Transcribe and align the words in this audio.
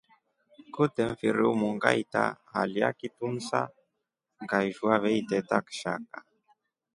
Kute 0.73 1.01
mfiri 1.11 1.41
umu 1.51 1.69
ngaita 1.75 2.23
halya 2.53 2.89
kitumsa 2.99 3.59
ngaishwa 4.43 4.93
veteta 5.03 5.57
kishaka. 5.65 6.17